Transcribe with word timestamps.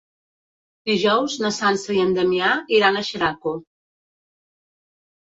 Dijous 0.89 1.35
na 1.43 1.51
Sança 1.57 1.93
i 1.97 2.01
en 2.03 2.15
Damià 2.19 2.53
iran 2.79 2.97
a 2.97 3.05
Xeraco. 3.11 3.55